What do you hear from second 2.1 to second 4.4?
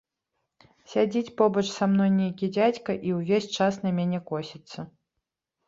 нейкі дзядзька і ўвесь час на мяне